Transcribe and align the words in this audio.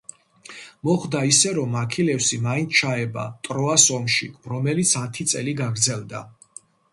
მოხდა 0.87 1.19
ისე, 1.31 1.51
რომ 1.57 1.75
აქილევსი 1.81 2.39
მაინც 2.45 2.73
ჩაება 2.79 3.27
ტროას 3.49 3.85
ომში, 3.99 4.31
რომელიც 4.55 4.95
ათი 5.03 5.29
წელი 5.35 5.55
გაგრძელდა. 5.63 6.25